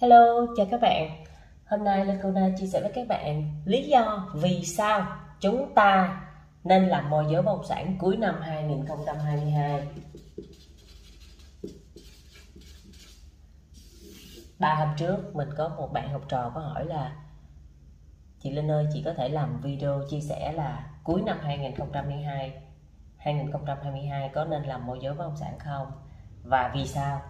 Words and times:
Hello, 0.00 0.46
chào 0.56 0.66
các 0.70 0.80
bạn. 0.80 1.24
Hôm 1.66 1.84
nay 1.84 2.04
Lacuna 2.04 2.50
chia 2.58 2.66
sẻ 2.66 2.80
với 2.80 2.90
các 2.94 3.08
bạn 3.08 3.54
lý 3.64 3.88
do 3.88 4.28
vì 4.34 4.64
sao 4.64 5.06
chúng 5.40 5.74
ta 5.74 6.22
nên 6.64 6.88
làm 6.88 7.10
môi 7.10 7.24
giới 7.30 7.42
bất 7.42 7.52
động 7.52 7.64
sản 7.64 7.96
cuối 7.98 8.16
năm 8.16 8.40
2022. 8.40 9.88
Ba 14.58 14.74
hôm 14.74 14.88
trước 14.96 15.16
mình 15.36 15.48
có 15.56 15.68
một 15.68 15.92
bạn 15.92 16.12
học 16.12 16.22
trò 16.28 16.52
có 16.54 16.60
hỏi 16.60 16.84
là 16.84 17.16
Chị 18.38 18.50
Linh 18.50 18.70
ơi, 18.70 18.86
chị 18.92 19.02
có 19.04 19.12
thể 19.16 19.28
làm 19.28 19.60
video 19.60 20.02
chia 20.10 20.20
sẻ 20.20 20.52
là 20.52 20.90
cuối 21.04 21.22
năm 21.22 21.38
2022 21.42 22.52
2022 23.16 24.30
có 24.34 24.44
nên 24.44 24.62
làm 24.62 24.86
môi 24.86 24.98
giới 25.02 25.14
bất 25.14 25.24
động 25.24 25.36
sản 25.36 25.58
không? 25.58 25.92
Và 26.42 26.70
vì 26.74 26.86
sao? 26.86 27.22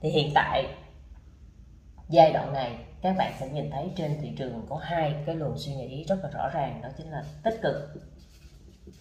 Thì 0.00 0.10
hiện 0.10 0.30
tại 0.34 0.74
giai 2.08 2.32
đoạn 2.32 2.52
này, 2.52 2.78
các 3.02 3.16
bạn 3.18 3.32
sẽ 3.40 3.48
nhìn 3.48 3.70
thấy 3.70 3.90
trên 3.96 4.18
thị 4.20 4.32
trường 4.38 4.66
có 4.68 4.76
hai 4.76 5.14
cái 5.26 5.34
luồng 5.34 5.58
suy 5.58 5.74
nghĩ 5.74 6.04
rất 6.04 6.16
là 6.22 6.30
rõ 6.30 6.48
ràng, 6.48 6.80
đó 6.82 6.88
chính 6.98 7.10
là 7.10 7.24
tích 7.42 7.58
cực 7.62 7.74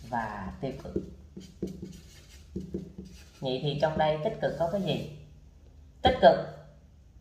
và 0.09 0.53
tiêu 0.61 0.71
cực. 0.83 0.93
Vậy 3.39 3.59
thì 3.63 3.79
trong 3.81 3.97
đây 3.97 4.17
tích 4.23 4.37
cực 4.41 4.51
có 4.59 4.69
cái 4.71 4.81
gì? 4.81 5.17
Tích 6.01 6.17
cực 6.21 6.37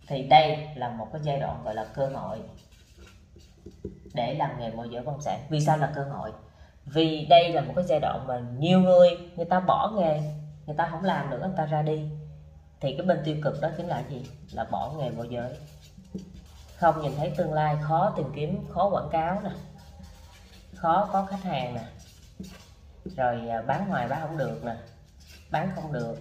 thì 0.07 0.23
đây 0.23 0.69
là 0.75 0.91
một 0.91 1.09
cái 1.13 1.21
giai 1.25 1.41
đoạn 1.41 1.65
gọi 1.65 1.75
là 1.75 1.85
cơ 1.85 2.07
hội 2.07 2.39
để 4.15 4.35
làm 4.35 4.61
nghề 4.61 4.71
môi 4.71 4.89
giới 4.91 5.03
bất 5.03 5.13
động 5.13 5.21
sản. 5.21 5.47
Vì 5.51 5.61
sao 5.61 5.79
là 5.79 5.93
cơ 5.95 6.05
hội? 6.05 6.33
Vì 6.85 7.27
đây 7.31 7.53
là 7.53 7.61
một 7.61 7.73
cái 7.77 7.85
giai 7.89 8.01
đoạn 8.01 8.27
mà 8.27 8.43
nhiều 8.59 8.81
người 8.81 9.11
người 9.37 9.47
ta 9.47 9.61
bỏ 9.61 9.93
nghề, 9.97 10.21
người 10.67 10.77
ta 10.77 10.89
không 10.91 11.05
làm 11.05 11.31
nữa, 11.31 11.39
người 11.43 11.57
ta 11.57 11.67
ra 11.67 11.83
đi 11.83 12.03
thì 12.81 12.95
cái 12.97 13.07
bên 13.07 13.23
tiêu 13.25 13.37
cực 13.43 13.61
đó 13.61 13.69
chính 13.77 13.87
là 13.87 14.03
gì? 14.11 14.27
Là 14.53 14.65
bỏ 14.65 14.93
nghề 14.99 15.11
môi 15.11 15.29
giới. 15.31 15.57
Không 16.77 17.03
nhìn 17.03 17.13
thấy 17.17 17.33
tương 17.37 17.53
lai 17.53 17.77
khó 17.83 18.13
tìm 18.17 18.27
kiếm 18.37 18.67
khó 18.69 18.89
quảng 18.89 19.09
cáo 19.13 19.41
nè. 19.41 19.51
Khó 20.75 21.09
có 21.13 21.27
khách 21.27 21.43
hàng 21.43 21.75
nè. 21.75 21.85
Rồi 23.17 23.49
à, 23.49 23.63
bán 23.63 23.89
ngoài 23.89 24.09
bán 24.09 24.21
không 24.21 24.39
được 24.39 24.65
nè. 24.65 24.77
Bán 25.51 25.71
không 25.75 25.93
được. 25.93 26.19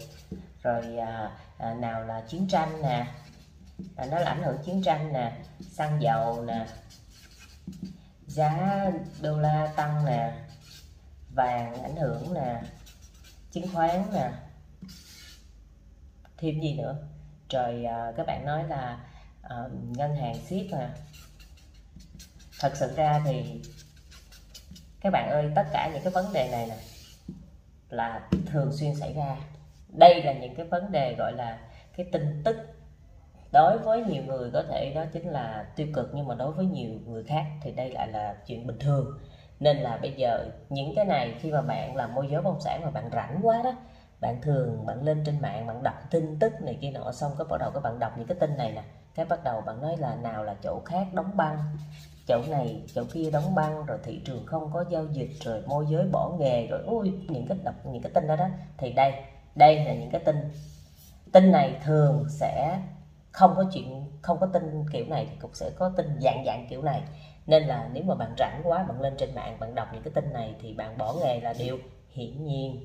Rồi 0.63 0.97
à, 0.97 1.31
à, 1.57 1.73
nào 1.73 2.03
là 2.03 2.21
chiến 2.27 2.47
tranh 2.47 2.81
nè. 2.81 3.07
À, 3.95 4.05
nó 4.05 4.19
là 4.19 4.29
ảnh 4.29 4.43
hưởng 4.43 4.57
chiến 4.65 4.81
tranh 4.83 5.13
nè. 5.13 5.37
Xăng 5.61 6.01
dầu 6.01 6.45
nè. 6.45 6.65
Giá 8.27 8.85
đô 9.21 9.37
la 9.37 9.73
tăng 9.75 10.05
nè. 10.05 10.33
Vàng 11.35 11.83
ảnh 11.83 11.95
hưởng 11.95 12.33
nè. 12.33 12.61
Chứng 13.51 13.73
khoán 13.73 14.03
nè 14.13 14.29
thêm 16.39 16.59
gì 16.59 16.73
nữa. 16.77 16.95
Rồi 17.49 17.85
à, 17.85 18.11
các 18.17 18.25
bạn 18.27 18.45
nói 18.45 18.63
là 18.63 18.99
à, 19.41 19.57
ngân 19.95 20.15
hàng 20.15 20.35
siết 20.35 20.65
mà. 20.71 20.89
Thật 22.59 22.71
sự 22.75 22.93
ra 22.95 23.21
thì 23.25 23.61
các 25.01 25.13
bạn 25.13 25.29
ơi 25.29 25.51
tất 25.55 25.63
cả 25.73 25.89
những 25.93 26.03
cái 26.03 26.13
vấn 26.13 26.33
đề 26.33 26.49
này 26.51 26.67
nè 26.67 26.77
là 27.89 28.29
thường 28.45 28.71
xuyên 28.71 28.95
xảy 28.95 29.13
ra. 29.13 29.37
Đây 29.89 30.23
là 30.23 30.33
những 30.33 30.55
cái 30.55 30.65
vấn 30.65 30.91
đề 30.91 31.15
gọi 31.15 31.33
là 31.33 31.59
cái 31.97 32.05
tin 32.11 32.41
tức 32.45 32.57
đối 33.51 33.77
với 33.77 34.01
nhiều 34.01 34.23
người 34.23 34.51
có 34.53 34.63
thể 34.69 34.93
đó 34.95 35.05
chính 35.13 35.29
là 35.29 35.65
tiêu 35.75 35.87
cực 35.93 36.11
nhưng 36.13 36.27
mà 36.27 36.35
đối 36.35 36.51
với 36.51 36.65
nhiều 36.65 36.89
người 37.05 37.23
khác 37.23 37.45
thì 37.61 37.71
đây 37.71 37.91
lại 37.91 38.07
là 38.07 38.35
chuyện 38.45 38.67
bình 38.67 38.79
thường. 38.79 39.19
Nên 39.59 39.77
là 39.77 39.97
bây 40.01 40.11
giờ 40.11 40.45
những 40.69 40.93
cái 40.95 41.05
này 41.05 41.35
khi 41.39 41.51
mà 41.51 41.61
bạn 41.61 41.95
làm 41.95 42.15
môi 42.15 42.27
giới 42.31 42.41
bất 42.41 42.51
động 42.51 42.61
sản 42.61 42.81
mà 42.83 42.91
bạn 42.91 43.09
rảnh 43.13 43.39
quá 43.43 43.61
đó 43.63 43.71
bạn 44.21 44.41
thường 44.41 44.85
bạn 44.85 45.03
lên 45.03 45.23
trên 45.25 45.41
mạng, 45.41 45.67
bạn 45.67 45.83
đọc 45.83 45.95
tin 46.11 46.39
tức 46.39 46.61
này 46.61 46.77
kia 46.81 46.91
nọ, 46.91 47.11
xong 47.11 47.31
cái 47.37 47.45
bắt 47.49 47.57
đầu 47.59 47.71
các 47.71 47.83
bạn 47.83 47.99
đọc 47.99 48.17
những 48.17 48.27
cái 48.27 48.37
tin 48.39 48.57
này 48.57 48.71
nè. 48.71 48.83
Cái 49.15 49.25
bắt 49.25 49.43
đầu 49.43 49.61
bạn 49.61 49.81
nói 49.81 49.97
là 49.97 50.15
nào 50.15 50.43
là 50.43 50.55
chỗ 50.63 50.81
khác 50.85 51.07
đóng 51.13 51.37
băng. 51.37 51.57
Chỗ 52.27 52.41
này, 52.49 52.81
chỗ 52.93 53.03
kia 53.13 53.29
đóng 53.31 53.55
băng, 53.55 53.85
rồi 53.85 53.97
thị 54.03 54.21
trường 54.25 54.45
không 54.45 54.69
có 54.73 54.85
giao 54.89 55.05
dịch, 55.05 55.29
rồi 55.43 55.61
môi 55.65 55.85
giới 55.87 56.05
bỏ 56.05 56.29
nghề, 56.39 56.67
rồi 56.67 56.81
ui, 56.85 57.13
những 57.27 57.47
cái 57.47 57.57
đọc 57.63 57.75
những 57.83 58.01
cái 58.01 58.11
tin 58.11 58.27
đó 58.27 58.35
đó. 58.35 58.47
Thì 58.77 58.91
đây 58.91 59.13
đây 59.55 59.83
là 59.85 59.93
những 59.93 60.09
cái 60.09 60.21
tin. 60.21 60.35
Tin 61.31 61.51
này 61.51 61.77
thường 61.81 62.25
sẽ 62.29 62.81
không 63.31 63.53
có 63.55 63.65
chuyện, 63.73 64.05
không 64.21 64.39
có 64.39 64.47
tin 64.47 64.85
kiểu 64.91 65.05
này 65.07 65.27
thì 65.29 65.37
cũng 65.41 65.53
sẽ 65.53 65.69
có 65.69 65.89
tin 65.89 66.19
dạng 66.21 66.43
dạng 66.45 66.65
kiểu 66.69 66.81
này. 66.81 67.03
Nên 67.47 67.63
là 67.63 67.89
nếu 67.91 68.03
mà 68.03 68.15
bạn 68.15 68.35
rảnh 68.37 68.61
quá, 68.63 68.83
bạn 68.83 69.01
lên 69.01 69.15
trên 69.17 69.35
mạng, 69.35 69.57
bạn 69.59 69.75
đọc 69.75 69.87
những 69.93 70.03
cái 70.03 70.13
tin 70.13 70.33
này 70.33 70.55
thì 70.59 70.73
bạn 70.73 70.97
bỏ 70.97 71.13
nghề 71.13 71.39
là 71.39 71.53
điều 71.53 71.79
hiển 72.09 72.45
nhiên 72.45 72.77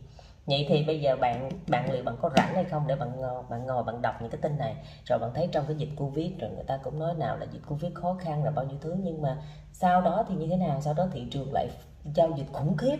vậy 0.46 0.66
thì 0.68 0.82
bây 0.82 1.00
giờ 1.00 1.16
bạn 1.16 1.48
bạn 1.68 1.90
liệu 1.92 2.04
bạn 2.04 2.16
có 2.22 2.30
rảnh 2.36 2.54
hay 2.54 2.64
không 2.64 2.86
để 2.86 2.96
bạn 2.96 3.20
ngồi, 3.20 3.42
bạn 3.48 3.66
ngồi 3.66 3.82
bạn 3.84 4.02
đọc 4.02 4.14
những 4.20 4.30
cái 4.30 4.38
tin 4.42 4.58
này. 4.58 4.76
Rồi 5.06 5.18
bạn 5.18 5.30
thấy 5.34 5.48
trong 5.52 5.64
cái 5.68 5.76
dịch 5.76 5.88
covid 5.96 6.32
rồi 6.40 6.50
người 6.50 6.64
ta 6.64 6.76
cũng 6.76 6.98
nói 6.98 7.14
nào 7.14 7.36
là 7.36 7.46
dịch 7.50 7.62
covid 7.68 7.92
khó 7.94 8.14
khăn 8.20 8.44
là 8.44 8.50
bao 8.50 8.64
nhiêu 8.64 8.78
thứ 8.80 8.96
nhưng 9.02 9.22
mà 9.22 9.38
sau 9.72 10.00
đó 10.00 10.24
thì 10.28 10.34
như 10.34 10.46
thế 10.50 10.56
nào? 10.56 10.80
Sau 10.80 10.94
đó 10.94 11.08
thị 11.12 11.28
trường 11.30 11.52
lại 11.52 11.68
giao 12.04 12.30
dịch 12.30 12.46
khủng 12.52 12.76
khiếp. 12.76 12.96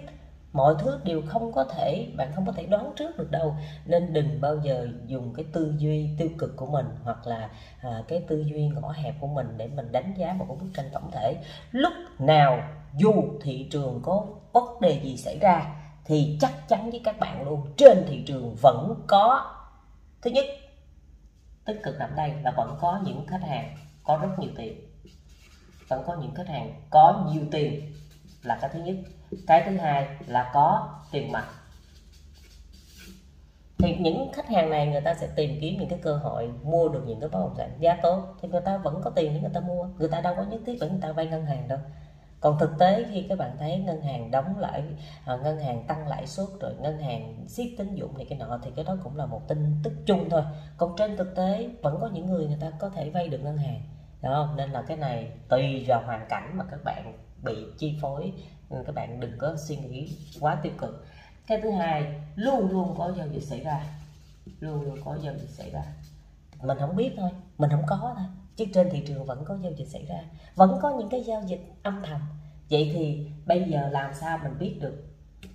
Mọi 0.53 0.75
thứ 0.79 0.99
đều 1.05 1.23
không 1.23 1.53
có 1.53 1.65
thể 1.65 2.09
bạn 2.15 2.33
không 2.33 2.47
có 2.47 2.53
thể 2.53 2.67
đoán 2.67 2.93
trước 2.97 3.17
được 3.19 3.31
đâu. 3.31 3.57
Nên 3.85 4.13
đừng 4.13 4.41
bao 4.41 4.57
giờ 4.57 4.89
dùng 5.07 5.33
cái 5.35 5.45
tư 5.53 5.75
duy 5.79 6.11
tiêu 6.17 6.29
cực 6.39 6.57
của 6.57 6.67
mình 6.67 6.87
hoặc 7.03 7.27
là 7.27 7.51
à, 7.81 8.03
cái 8.09 8.21
tư 8.29 8.39
duy 8.41 8.69
ngõ 8.69 8.91
hẹp 8.91 9.21
của 9.21 9.27
mình 9.27 9.57
để 9.57 9.69
mình 9.69 9.93
đánh 9.93 10.15
giá 10.15 10.33
một 10.33 10.45
cái 10.49 10.57
bức 10.61 10.69
tranh 10.75 10.91
tổng 10.93 11.11
thể. 11.13 11.37
Lúc 11.71 11.93
nào 12.19 12.63
dù 12.93 13.25
thị 13.41 13.69
trường 13.71 14.01
có 14.03 14.27
vấn 14.53 14.65
đề 14.81 15.01
gì 15.03 15.17
xảy 15.17 15.39
ra 15.39 15.67
thì 16.05 16.39
chắc 16.41 16.69
chắn 16.69 16.91
với 16.91 17.01
các 17.05 17.19
bạn 17.19 17.45
luôn, 17.45 17.67
trên 17.77 18.05
thị 18.09 18.25
trường 18.27 18.57
vẫn 18.63 19.05
có. 19.07 19.55
Thứ 20.23 20.31
nhất, 20.31 20.45
tích 21.65 21.81
cực 21.83 21.99
nằm 21.99 22.11
đây 22.17 22.33
là 22.43 22.51
vẫn 22.51 22.77
có 22.81 23.01
những 23.05 23.27
khách 23.27 23.43
hàng 23.43 23.77
có 24.05 24.17
rất 24.17 24.39
nhiều 24.39 24.51
tiền. 24.57 24.91
Vẫn 25.89 26.03
có 26.07 26.17
những 26.21 26.35
khách 26.35 26.49
hàng 26.49 26.75
có 26.91 27.31
nhiều 27.33 27.43
tiền 27.51 27.93
là 28.43 28.59
cái 28.61 28.71
thứ 28.73 28.81
nhất. 28.81 28.97
Cái 29.47 29.63
thứ 29.67 29.77
hai 29.77 30.09
là 30.27 30.51
có 30.55 30.95
tiền 31.13 31.33
mặt. 31.33 31.45
Thì 33.79 33.97
những 33.97 34.33
khách 34.33 34.49
hàng 34.49 34.71
này 34.71 34.87
người 34.87 35.01
ta 35.01 35.15
sẽ 35.15 35.29
tìm 35.37 35.59
kiếm 35.61 35.79
những 35.79 35.89
cái 35.89 35.99
cơ 36.03 36.17
hội 36.17 36.51
mua 36.63 36.89
được 36.89 37.03
những 37.07 37.21
cái 37.21 37.29
bất 37.29 37.39
động 37.39 37.55
sản 37.57 37.71
giá 37.79 37.99
tốt. 38.03 38.35
Thì 38.43 38.49
người 38.49 38.61
ta 38.61 38.77
vẫn 38.77 39.01
có 39.05 39.11
tiền 39.11 39.35
để 39.35 39.41
người 39.41 39.51
ta 39.55 39.61
mua. 39.61 39.85
Người 39.99 40.09
ta 40.09 40.21
đâu 40.21 40.35
có 40.37 40.43
nhất 40.43 40.61
thiết 40.67 40.77
phải 40.81 40.89
người 40.89 41.01
ta 41.03 41.13
vay 41.13 41.27
ngân 41.27 41.47
hàng 41.47 41.69
đâu 41.69 41.79
còn 42.45 42.59
thực 42.59 42.79
tế 42.79 43.07
khi 43.11 43.27
các 43.29 43.39
bạn 43.39 43.57
thấy 43.59 43.79
ngân 43.79 44.03
hàng 44.03 44.31
đóng 44.31 44.59
lãi, 44.59 44.83
à, 45.25 45.37
ngân 45.37 45.59
hàng 45.61 45.85
tăng 45.87 46.09
lãi 46.09 46.27
suất 46.27 46.47
rồi 46.61 46.75
ngân 46.81 46.99
hàng 46.99 47.45
siết 47.49 47.67
tín 47.79 47.95
dụng 47.95 48.17
này 48.17 48.27
cái 48.29 48.39
nọ 48.39 48.59
thì 48.63 48.71
cái 48.77 48.85
đó 48.85 48.97
cũng 49.05 49.17
là 49.17 49.27
một 49.27 49.49
tin 49.49 49.81
tức 49.83 49.93
chung 50.07 50.31
thôi. 50.31 50.43
Còn 50.77 50.95
trên 50.97 51.17
thực 51.17 51.37
tế 51.37 51.69
vẫn 51.83 51.99
có 52.01 52.07
những 52.07 52.27
người 52.27 52.47
người 52.47 52.59
ta 52.61 52.71
có 52.79 52.89
thể 52.89 53.11
vay 53.11 53.29
được 53.29 53.39
ngân 53.39 53.57
hàng. 53.57 53.81
Đúng 54.23 54.33
không? 54.33 54.57
Nên 54.57 54.71
là 54.71 54.83
cái 54.83 54.97
này 54.97 55.33
tùy 55.49 55.85
vào 55.89 56.03
hoàn 56.07 56.27
cảnh 56.29 56.57
mà 56.57 56.65
các 56.71 56.85
bạn 56.85 57.19
bị 57.45 57.67
chi 57.79 57.99
phối. 58.03 58.33
Ừ, 58.71 58.77
các 58.87 58.95
bạn 58.95 59.21
đừng 59.21 59.39
có 59.39 59.57
suy 59.57 59.77
nghĩ 59.77 60.17
quá 60.41 60.59
tiêu 60.63 60.73
cực. 60.79 61.07
Cái 61.47 61.61
thứ 61.63 61.71
hai 61.71 62.21
luôn 62.35 62.71
luôn 62.71 62.95
có 62.99 63.13
giao 63.17 63.27
dịch 63.29 63.45
xảy 63.45 63.61
ra. 63.61 63.85
Luôn 64.61 64.83
luôn 64.83 64.99
có 65.05 65.19
giao 65.23 65.35
dịch 65.35 65.51
xảy 65.51 65.71
ra. 65.71 65.83
Mình 66.63 66.79
không 66.81 66.97
biết 66.97 67.15
thôi. 67.17 67.31
Mình 67.59 67.71
không 67.71 67.85
có 67.87 68.15
thôi 68.17 68.27
chứ 68.57 68.65
trên 68.75 68.91
thị 68.91 69.03
trường 69.07 69.25
vẫn 69.25 69.45
có 69.45 69.57
giao 69.63 69.73
dịch 69.73 69.89
xảy 69.89 70.05
ra, 70.05 70.21
vẫn 70.55 70.79
có 70.83 70.95
những 70.99 71.09
cái 71.09 71.25
giao 71.25 71.43
dịch 71.47 71.73
âm 71.83 72.03
thầm. 72.07 72.21
Vậy 72.71 72.91
thì 72.95 73.27
bây 73.47 73.65
giờ 73.71 73.89
làm 73.89 74.15
sao 74.15 74.39
mình 74.43 74.59
biết 74.59 74.79
được 74.81 75.05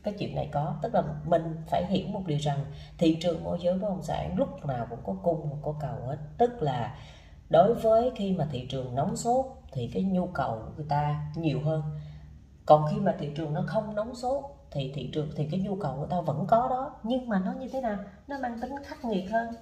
cái 0.04 0.14
chuyện 0.20 0.36
này 0.36 0.50
có? 0.52 0.76
Tức 0.82 0.94
là 0.94 1.04
mình 1.26 1.56
phải 1.68 1.86
hiểu 1.90 2.08
một 2.08 2.22
điều 2.26 2.38
rằng 2.38 2.66
thị 2.98 3.18
trường 3.22 3.44
môi 3.44 3.58
giới 3.62 3.78
bất 3.78 3.90
động 3.90 4.04
sản 4.04 4.38
lúc 4.38 4.66
nào 4.66 4.88
cũng 4.90 5.00
có 5.06 5.14
cung 5.24 5.50
và 5.50 5.58
có 5.62 5.76
cầu 5.82 6.08
hết. 6.08 6.18
Tức 6.38 6.62
là 6.62 6.98
đối 7.50 7.74
với 7.74 8.12
khi 8.16 8.32
mà 8.32 8.48
thị 8.52 8.68
trường 8.70 8.96
nóng 8.96 9.16
sốt 9.16 9.46
thì 9.72 9.90
cái 9.94 10.04
nhu 10.04 10.28
cầu 10.28 10.62
của 10.66 10.72
người 10.76 10.86
ta 10.90 11.32
nhiều 11.36 11.59
hơn. 11.64 11.84
Còn 12.66 12.86
khi 12.92 12.98
mà 12.98 13.16
thị 13.20 13.30
trường 13.36 13.54
nó 13.54 13.64
không 13.68 13.96
nóng 13.96 14.16
sốt 14.16 14.44
thì 14.72 14.92
thị 14.96 15.09
trường, 15.14 15.30
thì 15.36 15.48
cái 15.52 15.59
nhu 15.59 15.76
cầu 15.76 15.96
của 15.98 16.06
ta 16.06 16.22
vẫn 16.22 16.46
có 16.48 16.68
đó. 16.70 16.96
Nhưng 17.04 17.30
mà 17.30 17.40
nó 17.40 17.54
như 17.54 17.68
thế 17.74 17.82
nào? 17.82 17.98
Nó 18.28 18.38
mang 18.40 18.59
tính 18.62 18.72
khắc 18.86 19.06
nghiệt 19.06 19.32
hơn. 19.32 19.56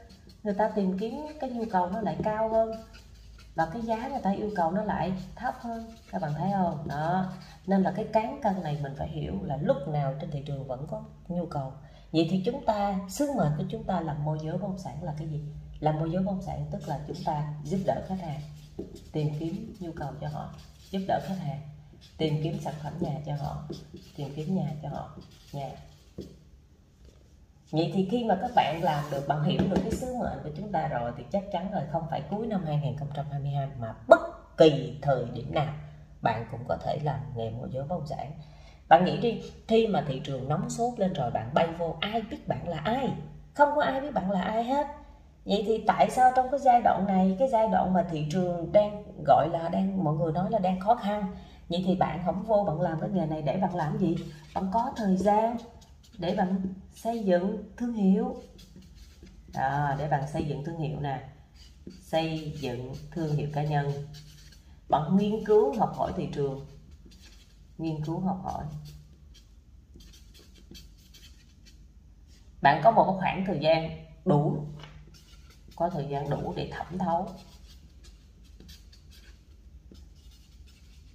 Người 0.43 0.53
ta 0.53 0.69
tìm 0.69 0.97
kiếm 0.99 1.13
cái 1.39 1.49
nhu 1.49 1.63
cầu 1.71 1.89
nó 1.89 2.01
lại 2.01 2.17
cao 2.23 2.49
hơn 2.49 2.71
và 3.57 3.65
cái 3.73 3.81
giá 3.81 4.07
người 4.07 4.21
ta 4.23 4.31
yêu 4.31 4.51
cầu 4.55 4.71
nó 4.71 4.83
lại 4.83 5.13
thấp 5.35 5.55
hơn, 5.59 5.93
các 6.11 6.21
bạn 6.21 6.31
thấy 6.37 6.51
không? 6.53 6.87
Đó. 6.87 7.25
Nên 7.67 7.81
là 7.83 7.93
cái 7.95 8.05
cán 8.13 8.39
cân 8.43 8.63
này 8.63 8.79
mình 8.83 8.93
phải 8.97 9.07
hiểu 9.07 9.33
là 9.43 9.57
lúc 9.57 9.77
nào 9.87 10.13
trên 10.21 10.31
thị 10.31 10.43
trường 10.45 10.67
vẫn 10.67 10.87
có 10.87 11.03
nhu 11.27 11.45
cầu. 11.45 11.73
Vậy 12.11 12.27
thì 12.31 12.41
chúng 12.45 12.65
ta, 12.65 12.99
sứ 13.09 13.31
mệnh 13.37 13.51
của 13.57 13.63
chúng 13.69 13.83
ta 13.83 14.01
làm 14.01 14.25
môi 14.25 14.37
giới 14.43 14.51
bất 14.51 14.61
động 14.61 14.77
sản 14.77 15.03
là 15.03 15.13
cái 15.19 15.27
gì? 15.27 15.41
Làm 15.79 15.99
môi 15.99 16.11
giới 16.11 16.23
bất 16.23 16.31
động 16.31 16.41
sản 16.41 16.65
tức 16.71 16.87
là 16.87 16.99
chúng 17.07 17.17
ta 17.25 17.53
giúp 17.63 17.79
đỡ 17.85 18.01
khách 18.07 18.21
hàng, 18.21 18.41
tìm 19.11 19.27
kiếm 19.39 19.75
nhu 19.79 19.91
cầu 19.91 20.11
cho 20.21 20.27
họ, 20.27 20.53
giúp 20.91 21.01
đỡ 21.07 21.19
khách 21.23 21.39
hàng, 21.39 21.61
tìm 22.17 22.39
kiếm 22.43 22.59
sản 22.61 22.73
phẩm 22.83 22.93
nhà 22.99 23.19
cho 23.25 23.35
họ, 23.35 23.67
tìm 24.15 24.33
kiếm 24.35 24.55
nhà 24.55 24.71
cho 24.83 24.89
họ, 24.89 25.17
nhà 25.53 25.69
Vậy 27.71 27.91
thì 27.93 28.07
khi 28.11 28.23
mà 28.23 28.37
các 28.41 28.51
bạn 28.55 28.83
làm 28.83 29.03
được, 29.11 29.27
bạn 29.27 29.43
hiểu 29.43 29.59
được 29.69 29.81
cái 29.83 29.91
sứ 29.91 30.15
mệnh 30.21 30.39
của 30.43 30.49
chúng 30.57 30.71
ta 30.71 30.87
rồi 30.87 31.11
thì 31.17 31.23
chắc 31.31 31.43
chắn 31.51 31.71
rồi 31.71 31.83
không 31.91 32.07
phải 32.09 32.21
cuối 32.29 32.47
năm 32.47 32.63
2022 32.65 33.69
mà 33.79 33.95
bất 34.07 34.19
kỳ 34.57 34.99
thời 35.01 35.25
điểm 35.33 35.53
nào 35.53 35.73
bạn 36.21 36.45
cũng 36.51 36.65
có 36.67 36.77
thể 36.85 36.99
làm 37.03 37.19
nghề 37.35 37.49
môi 37.49 37.69
giới 37.71 37.83
bất 37.83 37.89
động 37.89 38.05
sản. 38.07 38.31
Bạn 38.89 39.05
nghĩ 39.05 39.17
đi, 39.21 39.41
khi 39.67 39.87
mà 39.87 40.03
thị 40.07 40.21
trường 40.25 40.49
nóng 40.49 40.69
sốt 40.69 40.99
lên 40.99 41.13
rồi 41.13 41.31
bạn 41.31 41.53
bay 41.53 41.67
vô 41.79 41.97
ai 42.01 42.21
biết 42.21 42.47
bạn 42.47 42.67
là 42.67 42.77
ai? 42.77 43.13
Không 43.53 43.69
có 43.75 43.81
ai 43.83 44.01
biết 44.01 44.11
bạn 44.13 44.31
là 44.31 44.41
ai 44.41 44.63
hết. 44.63 44.87
vậy 45.45 45.63
thì 45.67 45.83
tại 45.87 46.09
sao 46.09 46.31
trong 46.35 46.49
cái 46.51 46.59
giai 46.59 46.81
đoạn 46.81 47.07
này 47.07 47.35
cái 47.39 47.47
giai 47.49 47.67
đoạn 47.67 47.93
mà 47.93 48.03
thị 48.09 48.27
trường 48.31 48.71
đang 48.71 49.03
gọi 49.25 49.49
là 49.49 49.69
đang 49.69 50.03
mọi 50.03 50.15
người 50.15 50.31
nói 50.33 50.51
là 50.51 50.59
đang 50.59 50.79
khó 50.79 50.95
khăn 50.95 51.27
vậy 51.69 51.83
thì 51.85 51.95
bạn 51.95 52.21
không 52.25 52.43
vô 52.43 52.63
bạn 52.67 52.81
làm 52.81 52.99
cái 53.01 53.09
nghề 53.09 53.25
này 53.25 53.41
để 53.41 53.57
bạn 53.57 53.75
làm 53.75 53.97
gì 53.97 54.15
bạn 54.55 54.69
có 54.73 54.91
thời 54.97 55.17
gian 55.17 55.57
để 56.17 56.35
bạn 56.35 56.73
xây 56.93 57.23
dựng 57.23 57.73
thương 57.77 57.93
hiệu. 57.93 58.41
Đó, 59.53 59.95
để 59.97 60.07
bạn 60.07 60.23
xây 60.33 60.45
dựng 60.45 60.63
thương 60.63 60.79
hiệu 60.79 60.99
nè. 60.99 61.29
Xây 62.01 62.53
dựng 62.59 62.93
thương 63.11 63.35
hiệu 63.35 63.49
cá 63.53 63.63
nhân. 63.63 63.91
Bạn 64.89 65.17
nghiên 65.17 65.45
cứu 65.45 65.73
học 65.79 65.93
hỏi 65.95 66.13
thị 66.17 66.29
trường. 66.33 66.67
Nghiên 67.77 68.03
cứu 68.05 68.19
học 68.19 68.41
hỏi. 68.43 68.63
Bạn 72.61 72.81
có 72.83 72.91
một 72.91 73.17
khoảng 73.19 73.43
thời 73.47 73.59
gian 73.61 74.05
đủ. 74.25 74.65
Có 75.75 75.89
thời 75.89 76.05
gian 76.09 76.29
đủ 76.29 76.53
để 76.55 76.69
thẩm 76.71 76.97
thấu. 76.97 77.29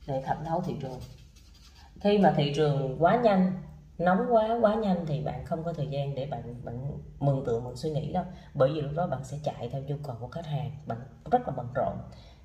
Để 0.06 0.22
thẩm 0.26 0.44
thấu 0.44 0.62
thị 0.66 0.74
trường. 0.80 1.00
Khi 2.00 2.18
mà 2.18 2.34
thị 2.36 2.52
trường 2.56 2.96
quá 2.98 3.20
nhanh 3.24 3.62
nóng 3.98 4.26
quá 4.30 4.58
quá 4.60 4.74
nhanh 4.74 5.06
thì 5.06 5.20
bạn 5.20 5.44
không 5.44 5.64
có 5.64 5.72
thời 5.72 5.86
gian 5.86 6.14
để 6.14 6.26
bạn 6.26 6.64
bạn 6.64 6.98
mừng 7.20 7.44
tượng 7.46 7.64
mừng 7.64 7.76
suy 7.76 7.90
nghĩ 7.90 8.12
đâu. 8.12 8.24
Bởi 8.54 8.72
vì 8.72 8.80
lúc 8.80 8.92
đó 8.96 9.06
bạn 9.06 9.24
sẽ 9.24 9.38
chạy 9.44 9.68
theo 9.68 9.82
nhu 9.82 9.96
cầu 10.02 10.16
của 10.20 10.28
khách 10.28 10.46
hàng, 10.46 10.70
bạn 10.86 10.98
rất 11.30 11.48
là 11.48 11.54
bận 11.56 11.66
rộn. 11.74 11.96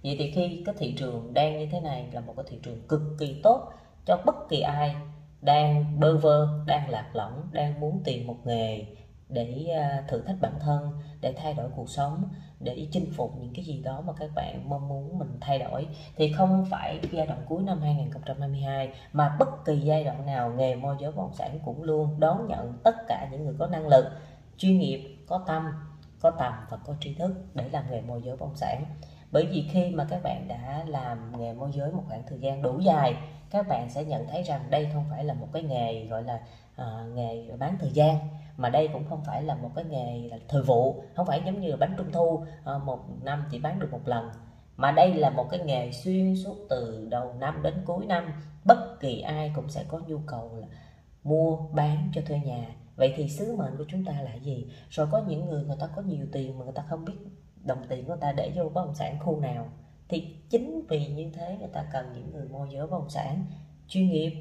Vậy 0.03 0.15
thì 0.19 0.31
khi 0.31 0.63
cái 0.65 0.75
thị 0.77 0.95
trường 0.97 1.33
đang 1.33 1.59
như 1.59 1.67
thế 1.71 1.79
này 1.81 2.09
là 2.11 2.21
một 2.21 2.33
cái 2.37 2.45
thị 2.49 2.59
trường 2.63 2.87
cực 2.87 3.01
kỳ 3.19 3.41
tốt 3.43 3.71
cho 4.05 4.21
bất 4.25 4.35
kỳ 4.49 4.61
ai 4.61 4.95
đang 5.41 5.99
bơ 5.99 6.17
vơ, 6.17 6.47
đang 6.65 6.89
lạc 6.89 7.09
lõng, 7.13 7.49
đang 7.51 7.79
muốn 7.79 8.01
tìm 8.05 8.27
một 8.27 8.37
nghề 8.45 8.85
để 9.29 9.65
à, 9.75 10.03
thử 10.07 10.21
thách 10.21 10.35
bản 10.41 10.53
thân 10.59 10.91
để 11.21 11.33
thay 11.37 11.53
đổi 11.53 11.69
cuộc 11.75 11.89
sống 11.89 12.23
để 12.59 12.87
chinh 12.91 13.11
phục 13.15 13.37
những 13.39 13.53
cái 13.53 13.65
gì 13.65 13.81
đó 13.83 14.01
mà 14.05 14.13
các 14.13 14.29
bạn 14.35 14.69
mong 14.69 14.87
muốn 14.87 15.19
mình 15.19 15.37
thay 15.41 15.59
đổi. 15.59 15.87
Thì 16.15 16.33
không 16.33 16.65
phải 16.71 16.99
giai 17.11 17.27
đoạn 17.27 17.39
cuối 17.49 17.63
năm 17.63 17.81
2022 17.81 18.93
mà 19.13 19.35
bất 19.39 19.65
kỳ 19.65 19.79
giai 19.79 20.03
đoạn 20.03 20.25
nào 20.25 20.49
nghề 20.57 20.75
môi 20.75 20.95
giới 20.99 21.11
bất 21.11 21.17
động 21.17 21.33
sản 21.33 21.59
cũng 21.65 21.83
luôn 21.83 22.19
đón 22.19 22.47
nhận 22.47 22.73
tất 22.83 22.95
cả 23.07 23.27
những 23.31 23.45
người 23.45 23.55
có 23.59 23.67
năng 23.67 23.87
lực 23.87 24.05
chuyên 24.57 24.79
nghiệp 24.79 25.17
có 25.27 25.43
tâm 25.47 25.71
có 26.21 26.31
tầm 26.31 26.53
và 26.69 26.77
có 26.77 26.93
tri 26.99 27.13
thức 27.13 27.31
để 27.53 27.69
làm 27.71 27.83
nghề 27.91 28.01
môi 28.01 28.21
giới 28.21 28.35
bất 28.35 28.45
động 28.45 28.55
sản. 28.55 28.85
Bởi 29.31 29.45
vì 29.45 29.67
khi 29.71 29.89
mà 29.89 30.05
các 30.09 30.23
bạn 30.23 30.47
đã 30.47 30.83
làm 30.87 31.39
nghề 31.39 31.53
môi 31.53 31.71
giới 31.71 31.91
một 31.91 32.03
khoảng 32.07 32.23
thời 32.27 32.39
gian 32.39 32.61
đủ 32.61 32.79
dài 32.79 33.15
các 33.49 33.67
bạn 33.67 33.89
sẽ 33.89 34.03
nhận 34.03 34.27
thấy 34.27 34.43
rằng 34.43 34.61
đây 34.69 34.89
không 34.93 35.05
phải 35.09 35.23
là 35.23 35.33
một 35.33 35.47
cái 35.53 35.63
nghề 35.63 36.05
gọi 36.05 36.23
là 36.23 36.39
uh, 36.81 37.15
nghề 37.15 37.51
bán 37.59 37.77
thời 37.79 37.91
gian 37.91 38.17
mà 38.57 38.69
đây 38.69 38.87
cũng 38.93 39.05
không 39.09 39.23
phải 39.25 39.43
là 39.43 39.55
một 39.55 39.71
cái 39.75 39.85
nghề 39.85 40.27
là 40.27 40.37
thời 40.47 40.63
vụ, 40.63 41.03
không 41.15 41.25
phải 41.25 41.41
giống 41.45 41.61
như 41.61 41.75
bánh 41.75 41.93
trung 41.97 42.11
thu 42.11 42.45
ờ, 42.63 42.79
một 42.79 42.99
năm 43.23 43.43
chỉ 43.51 43.59
bán 43.59 43.79
được 43.79 43.91
một 43.91 44.07
lần. 44.07 44.29
Mà 44.77 44.91
đây 44.91 45.13
là 45.13 45.29
một 45.29 45.47
cái 45.49 45.59
nghề 45.59 45.91
xuyên 45.91 46.35
suốt 46.35 46.55
từ 46.69 47.07
đầu 47.11 47.33
năm 47.39 47.63
đến 47.63 47.73
cuối 47.85 48.05
năm. 48.05 48.31
Bất 48.65 48.99
kỳ 48.99 49.21
ai 49.21 49.51
cũng 49.55 49.69
sẽ 49.69 49.83
có 49.87 49.99
nhu 50.07 50.17
cầu 50.27 50.55
là 50.55 50.67
mua, 51.23 51.57
bán 51.57 52.11
cho 52.13 52.21
thuê 52.27 52.39
nhà. 52.39 52.65
Vậy 52.95 53.13
thì 53.17 53.29
sứ 53.29 53.55
mệnh 53.55 53.77
của 53.77 53.85
chúng 53.87 54.05
ta 54.05 54.21
là 54.21 54.35
gì? 54.35 54.67
Rồi 54.89 55.07
có 55.11 55.21
những 55.27 55.49
người 55.49 55.63
người 55.63 55.77
ta 55.79 55.87
có 55.95 56.01
nhiều 56.01 56.25
tiền 56.31 56.59
mà 56.59 56.65
người 56.65 56.73
ta 56.73 56.83
không 56.89 57.05
biết 57.05 57.13
đồng 57.63 57.87
tiền 57.89 58.05
của 58.05 58.09
người 58.09 58.21
ta 58.21 58.31
để 58.31 58.51
vô 58.55 58.63
bất 58.63 58.85
động 58.85 58.95
sản 58.95 59.19
khu 59.19 59.39
nào. 59.39 59.67
Thì 60.09 60.35
chính 60.49 60.81
vì 60.89 61.07
như 61.07 61.31
thế 61.33 61.57
người 61.59 61.69
ta 61.73 61.85
cần 61.93 62.05
những 62.15 62.31
người 62.33 62.47
môi 62.49 62.67
giới 62.71 62.87
bất 62.87 62.99
động 62.99 63.09
sản, 63.09 63.45
chuyên 63.87 64.09
nghiệp, 64.09 64.31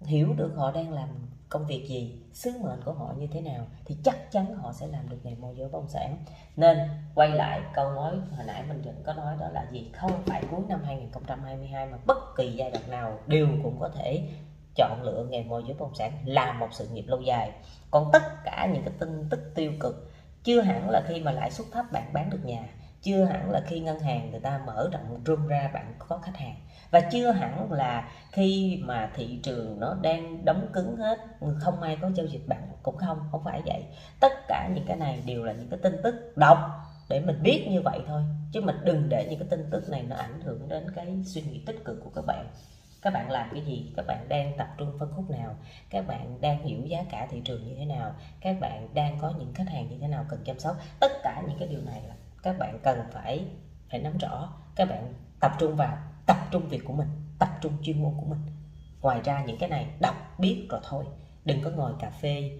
hiểu 0.00 0.34
được 0.36 0.52
họ 0.56 0.70
đang 0.70 0.92
làm 0.92 1.08
công 1.48 1.66
việc 1.66 1.86
gì, 1.88 2.22
sứ 2.32 2.50
mệnh 2.60 2.82
của 2.84 2.92
họ 2.92 3.14
như 3.18 3.26
thế 3.32 3.40
nào 3.40 3.66
thì 3.84 3.96
chắc 4.04 4.32
chắn 4.32 4.54
họ 4.54 4.72
sẽ 4.72 4.86
làm 4.86 5.08
được 5.08 5.16
nghề 5.22 5.34
môi 5.34 5.54
giới 5.56 5.68
bất 5.68 5.78
động 5.78 5.88
sản. 5.88 6.24
Nên, 6.56 6.78
quay 7.14 7.28
lại 7.28 7.60
câu 7.74 7.90
nói 7.90 8.12
hồi 8.36 8.46
nãy 8.46 8.64
mình 8.68 8.82
vẫn 8.82 9.02
có 9.06 9.12
nói 9.12 9.36
đó 9.40 9.48
là 9.48 9.66
gì? 9.72 9.90
Không 9.92 10.12
phải 10.26 10.42
cuối 10.50 10.60
năm 10.68 10.82
2022 10.84 11.86
mà 11.86 11.98
bất 12.06 12.18
kỳ 12.36 12.52
giai 12.52 12.70
đoạn 12.70 12.90
nào 12.90 13.18
đều 13.26 13.48
cũng 13.62 13.76
có 13.80 13.88
thể 13.88 14.28
chọn 14.76 15.02
lựa 15.02 15.26
nghề 15.30 15.42
môi 15.42 15.62
giới 15.66 15.74
bất 15.74 15.80
động 15.80 15.94
sản 15.94 16.12
làm 16.24 16.58
một 16.58 16.68
sự 16.72 16.88
nghiệp 16.88 17.04
lâu 17.06 17.20
dài. 17.20 17.52
Còn 17.90 18.10
tất 18.12 18.22
cả 18.44 18.68
những 18.72 18.82
cái 18.82 18.94
tin 18.98 19.28
tức 19.30 19.52
tiêu 19.54 19.72
cực, 19.80 20.10
chưa 20.44 20.60
hẳn 20.60 20.90
là 20.90 21.02
khi 21.08 21.20
mà 21.20 21.32
lãi 21.32 21.50
suất 21.50 21.66
thấp 21.72 21.84
bạn 21.92 22.12
bán 22.12 22.30
được 22.30 22.44
nhà 22.44 22.64
chưa 23.02 23.24
hẳn 23.24 23.50
là 23.50 23.60
khi 23.66 23.80
ngân 23.80 23.98
hàng 23.98 24.30
người 24.30 24.40
ta 24.40 24.60
mở 24.66 24.90
rộng 24.92 25.22
room 25.26 25.46
ra 25.46 25.70
bạn 25.74 25.94
có 25.98 26.18
khách 26.18 26.36
hàng. 26.36 26.54
Và 26.90 27.00
chưa 27.00 27.30
hẳn 27.30 27.72
là 27.72 28.08
khi 28.32 28.80
mà 28.84 29.10
thị 29.14 29.40
trường 29.42 29.80
nó 29.80 29.96
đang 30.02 30.44
đóng 30.44 30.66
cứng 30.72 30.96
hết, 30.96 31.18
không 31.60 31.82
ai 31.82 31.98
có 32.02 32.10
giao 32.14 32.26
dịch 32.26 32.48
bạn, 32.48 32.68
cũng 32.82 32.96
không 32.96 33.28
không 33.32 33.44
phải 33.44 33.62
vậy. 33.66 33.84
Tất 34.20 34.32
cả 34.48 34.68
những 34.74 34.84
cái 34.86 34.96
này 34.96 35.22
đều 35.26 35.44
là 35.44 35.52
những 35.52 35.70
cái 35.70 35.78
tin 35.82 36.00
tức 36.02 36.14
độc 36.36 36.58
để 37.08 37.20
mình 37.20 37.42
biết 37.42 37.66
như 37.70 37.82
vậy 37.82 38.00
thôi, 38.06 38.22
chứ 38.52 38.60
mình 38.60 38.76
đừng 38.84 39.08
để 39.08 39.26
những 39.30 39.38
cái 39.38 39.48
tin 39.50 39.70
tức 39.70 39.88
này 39.88 40.02
nó 40.02 40.16
ảnh 40.16 40.40
hưởng 40.40 40.68
đến 40.68 40.90
cái 40.94 41.22
suy 41.24 41.42
nghĩ 41.42 41.62
tích 41.66 41.84
cực 41.84 42.00
của 42.04 42.10
các 42.14 42.24
bạn. 42.26 42.46
Các 43.02 43.12
bạn 43.12 43.30
làm 43.30 43.48
cái 43.52 43.60
gì? 43.64 43.92
Các 43.96 44.06
bạn 44.06 44.28
đang 44.28 44.56
tập 44.58 44.68
trung 44.78 44.96
phân 44.98 45.12
khúc 45.16 45.30
nào? 45.30 45.56
Các 45.90 46.06
bạn 46.06 46.40
đang 46.40 46.62
hiểu 46.62 46.86
giá 46.86 47.04
cả 47.10 47.26
thị 47.30 47.42
trường 47.44 47.64
như 47.68 47.74
thế 47.78 47.84
nào? 47.84 48.14
Các 48.40 48.56
bạn 48.60 48.88
đang 48.94 49.18
có 49.20 49.32
những 49.38 49.54
khách 49.54 49.68
hàng 49.68 49.88
như 49.88 49.96
thế 50.00 50.08
nào 50.08 50.24
cần 50.28 50.40
chăm 50.44 50.58
sóc? 50.58 50.76
Tất 51.00 51.12
cả 51.22 51.42
những 51.48 51.58
cái 51.58 51.68
điều 51.68 51.80
này 51.80 52.02
là 52.08 52.14
các 52.46 52.58
bạn 52.58 52.78
cần 52.82 53.00
phải 53.12 53.44
phải 53.90 54.00
nắm 54.00 54.18
rõ, 54.18 54.52
các 54.76 54.88
bạn 54.88 55.14
tập 55.40 55.52
trung 55.58 55.76
vào 55.76 55.98
tập 56.26 56.36
trung 56.50 56.68
việc 56.68 56.84
của 56.84 56.92
mình, 56.92 57.08
tập 57.38 57.48
trung 57.60 57.72
chuyên 57.82 58.02
môn 58.02 58.12
của 58.16 58.26
mình. 58.26 58.40
Ngoài 59.00 59.20
ra 59.24 59.44
những 59.44 59.58
cái 59.58 59.68
này 59.68 59.86
đọc, 60.00 60.14
biết 60.38 60.66
rồi 60.70 60.80
thôi. 60.84 61.04
Đừng 61.44 61.62
có 61.62 61.70
ngồi 61.70 61.92
cà 61.98 62.10
phê, 62.10 62.58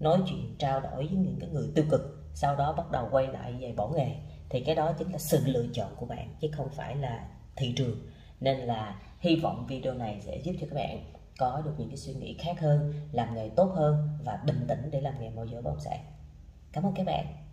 nói 0.00 0.18
chuyện, 0.26 0.56
trao 0.58 0.80
đổi 0.80 1.06
với 1.06 1.16
những 1.16 1.36
cái 1.40 1.48
người 1.48 1.68
tiêu 1.74 1.84
cực, 1.90 2.00
sau 2.34 2.56
đó 2.56 2.72
bắt 2.72 2.90
đầu 2.90 3.08
quay 3.10 3.26
lại 3.26 3.52
về 3.60 3.72
bỏ 3.76 3.88
nghề. 3.88 4.16
Thì 4.48 4.60
cái 4.60 4.74
đó 4.74 4.92
chính 4.92 5.12
là 5.12 5.18
sự 5.18 5.40
lựa 5.46 5.66
chọn 5.72 5.96
của 5.96 6.06
bạn, 6.06 6.34
chứ 6.40 6.48
không 6.52 6.68
phải 6.68 6.96
là 6.96 7.28
thị 7.56 7.74
trường. 7.76 7.96
Nên 8.40 8.58
là 8.58 9.00
hy 9.20 9.36
vọng 9.36 9.66
video 9.68 9.94
này 9.94 10.20
sẽ 10.20 10.38
giúp 10.38 10.52
cho 10.60 10.66
các 10.70 10.76
bạn 10.76 11.12
có 11.38 11.62
được 11.64 11.74
những 11.78 11.88
cái 11.88 11.96
suy 11.96 12.14
nghĩ 12.14 12.36
khác 12.38 12.60
hơn, 12.60 12.92
làm 13.12 13.34
nghề 13.34 13.48
tốt 13.48 13.72
hơn 13.76 14.08
và 14.24 14.38
bình 14.46 14.64
tĩnh 14.68 14.88
để 14.90 15.00
làm 15.00 15.20
nghề 15.20 15.30
môi 15.30 15.48
giới 15.48 15.62
bất 15.62 15.70
động 15.70 15.80
sản. 15.80 16.00
Cảm 16.72 16.84
ơn 16.84 16.92
các 16.94 17.06
bạn. 17.06 17.47